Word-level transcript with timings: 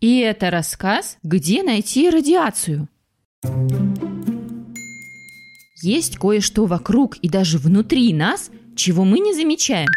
И 0.00 0.20
это 0.20 0.50
рассказ 0.50 1.18
«Где 1.22 1.62
найти 1.62 2.08
радиацию?». 2.08 2.88
Есть 5.82 6.16
кое-что 6.16 6.64
вокруг 6.64 7.18
и 7.18 7.28
даже 7.28 7.58
внутри 7.58 8.14
нас, 8.14 8.50
чего 8.76 9.04
мы 9.04 9.18
не 9.18 9.34
замечаем. 9.34 9.88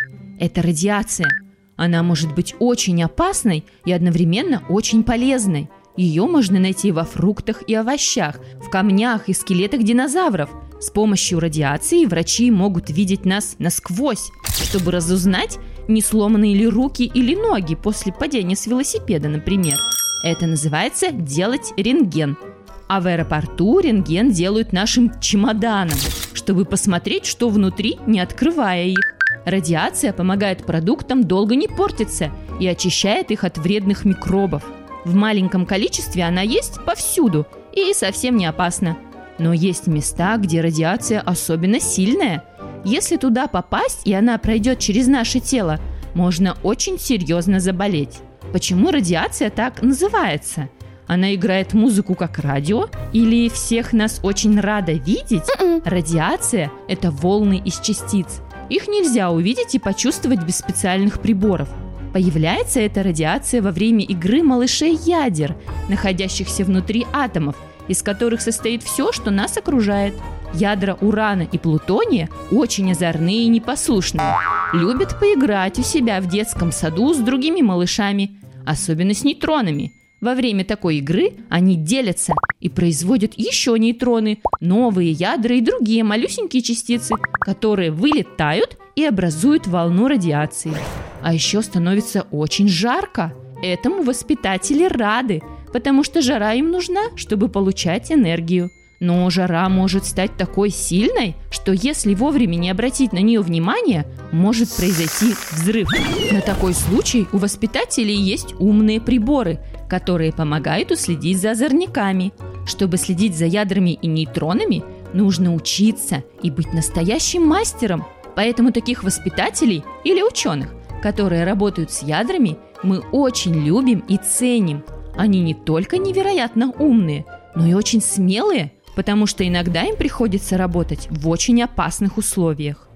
Это 0.42 0.62
радиация. 0.62 1.30
Она 1.78 2.04
может 2.04 2.36
быть 2.36 2.54
очень 2.60 3.02
опасной 3.02 3.64
и 3.86 3.94
одновременно 3.94 4.62
очень 4.68 5.04
полезной. 5.04 5.70
Ее 5.96 6.26
можно 6.26 6.60
найти 6.60 6.92
во 6.92 7.06
фруктах 7.06 7.64
и 7.68 7.74
овощах, 7.74 8.42
в 8.62 8.70
камнях 8.70 9.30
и 9.30 9.34
скелетах 9.34 9.84
динозавров. 9.84 10.50
С 10.82 10.90
помощью 10.90 11.40
радиации 11.40 12.06
врачи 12.06 12.52
могут 12.52 12.90
видеть 12.90 13.24
нас 13.24 13.56
насквозь, 13.58 14.32
чтобы 14.64 14.92
разузнать, 14.92 15.60
не 15.88 16.02
сломаны 16.02 16.54
ли 16.54 16.68
руки 16.68 17.04
или 17.04 17.36
ноги 17.36 17.76
после 17.76 18.14
падения 18.14 18.56
с 18.56 18.68
велосипеда, 18.68 19.30
например. 19.30 19.78
Это 20.24 20.48
называется 20.48 21.12
делать 21.12 21.74
рентген– 21.78 22.38
а 22.88 23.02
в 23.02 23.08
аэропорту 23.08 23.80
рентген 23.80 24.32
делают 24.32 24.72
нашим 24.72 25.20
чемоданом, 25.20 25.98
чтобы 26.34 26.66
посмотреть, 26.66 27.26
что 27.26 27.50
внутри, 27.50 27.98
не 28.06 28.20
открывая 28.20 28.86
их. 28.86 29.16
Радиация 29.46 30.14
помогает 30.14 30.64
продуктам 30.64 31.24
долго 31.24 31.56
не 31.56 31.68
портиться 31.68 32.32
и 32.60 32.68
очищает 32.68 33.32
их 33.32 33.44
от 33.44 33.58
вредных 33.58 34.06
микробов. 34.06 34.64
В 35.06 35.16
маленьком 35.16 35.66
количестве 35.66 36.24
она 36.24 36.42
есть 36.42 36.86
повсюду 36.86 37.48
и 37.74 37.94
совсем 37.94 38.38
не 38.38 38.46
опасна. 38.46 38.98
Но 39.40 39.52
есть 39.52 39.88
места, 39.88 40.38
где 40.38 40.62
радиация 40.62 41.20
особенно 41.20 41.80
сильная. 41.80 42.46
Если 42.84 43.18
туда 43.18 43.48
попасть 43.48 44.02
и 44.06 44.14
она 44.14 44.38
пройдет 44.38 44.80
через 44.80 45.08
наше 45.08 45.40
тело, 45.40 45.80
можно 46.14 46.58
очень 46.64 47.00
серьезно 47.00 47.60
заболеть. 47.60 48.20
Почему 48.52 48.92
радиация 48.92 49.50
так 49.50 49.82
называется? 49.82 50.70
Она 51.08 51.34
играет 51.36 51.74
музыку 51.74 52.16
как 52.16 52.40
радио? 52.40 52.88
Или 53.12 53.50
всех 53.50 53.94
нас 53.94 54.20
очень 54.24 54.60
рада 54.60 54.94
видеть? 54.94 55.44
М-м. 55.60 55.82
Радиация– 55.84 56.72
это 56.88 57.12
волны 57.12 57.62
из 57.64 57.80
частиц. 57.80 58.42
Их 58.70 58.88
нельзя 58.88 59.32
увидеть 59.32 59.76
и 59.76 59.80
почувствовать 59.80 60.44
без 60.44 60.58
специальных 60.58 61.22
приборов. 61.22 61.70
Появляется 62.14 62.80
эта 62.80 63.04
радиация 63.04 63.62
во 63.62 63.72
время 63.72 64.04
игры 64.06 64.44
малышей 64.44 64.96
ядер, 64.96 65.56
находящихся 65.90 66.64
внутри 66.64 67.06
атомов, 67.12 67.56
из 67.88 68.02
которых 68.02 68.42
состоит 68.42 68.84
все, 68.84 69.12
что 69.12 69.32
нас 69.32 69.58
окружает. 69.58 70.14
Ядра 70.54 70.98
урана 71.02 71.48
и 71.52 71.58
плутония 71.58 72.30
очень 72.52 72.92
озорные 72.92 73.44
и 73.44 73.48
непослушные. 73.48 74.36
Любят 74.74 75.20
поиграть 75.20 75.80
у 75.80 75.84
себя 75.84 76.22
в 76.22 76.28
детском 76.28 76.72
саду 76.72 77.14
с 77.14 77.18
другими 77.18 77.62
малышами, 77.62 78.40
особенно 78.66 79.14
с 79.14 79.24
нейтронами– 79.24 79.94
во 80.24 80.36
время 80.36 80.64
такой 80.64 81.00
игры 81.00 81.34
они 81.50 81.76
делятся 81.76 82.34
и 82.62 82.70
производят 82.70 83.34
еще 83.36 83.78
нейтроны, 83.78 84.40
новые 84.62 85.12
ядра 85.12 85.54
и 85.54 85.60
другие 85.60 86.06
малюсенькие 86.06 86.64
частицы, 86.64 87.14
которые 87.42 87.92
вылетают 87.92 88.78
и 88.96 89.04
образуют 89.04 89.68
волну 89.68 90.08
радиации. 90.08 90.74
А 91.22 91.34
еще 91.34 91.62
становится 91.62 92.22
очень 92.32 92.70
жарко. 92.70 93.34
Этому 93.62 94.02
воспитатели 94.04 94.86
рады, 94.86 95.42
потому 95.74 96.06
что 96.06 96.22
жара 96.22 96.54
им 96.54 96.72
нужна, 96.72 97.02
чтобы 97.18 97.50
получать 97.50 98.10
энергию. 98.10 98.72
Но 99.00 99.30
жара 99.30 99.68
может 99.70 100.06
стать 100.06 100.38
такой 100.38 100.70
сильной, 100.70 101.36
что 101.52 101.74
если 101.74 102.16
вовремя 102.16 102.56
не 102.56 102.70
обратить 102.70 103.12
на 103.12 103.20
нее 103.20 103.42
внимание, 103.42 104.06
может 104.32 104.70
произойти 104.70 105.36
взрыв. 105.52 105.90
На 106.32 106.42
такой 106.42 106.74
случай 106.74 107.28
у 107.34 107.38
воспитателей 107.38 108.16
есть 108.16 108.56
умные 108.60 109.02
приборы, 109.02 109.60
которые 109.90 110.32
помогают 110.32 110.92
уследить 110.92 111.42
за 111.42 111.52
озорниками. 111.52 112.32
Чтобы 112.66 112.98
следить 112.98 113.38
за 113.38 113.46
ядрами 113.46 113.92
и 113.92 114.08
нейтронами, 114.08 114.84
нужно 115.14 115.54
учиться 115.54 116.24
и 116.42 116.50
быть 116.50 116.72
настоящим 116.74 117.46
мастером. 117.46 118.06
Поэтому 118.36 118.72
таких 118.72 119.04
воспитателей 119.04 119.84
или 120.04 120.22
ученых, 120.22 120.74
которые 121.02 121.44
работают 121.44 121.92
с 121.92 122.04
ядрами, 122.04 122.58
мы 122.84 123.00
очень 123.12 123.54
любим 123.54 124.00
и 124.08 124.18
ценим. 124.18 124.84
Они 125.16 125.42
не 125.42 125.54
только 125.54 125.98
невероятно 125.98 126.72
умные, 126.72 127.26
но 127.54 127.68
и 127.68 127.74
очень 127.74 128.02
смелые– 128.02 128.72
потому 128.96 129.26
что 129.26 129.48
иногда 129.48 129.84
им 129.84 129.96
приходится 129.96 130.58
работать 130.58 131.08
в 131.10 131.28
очень 131.30 131.62
опасных 131.62 132.18
условиях. 132.18 132.88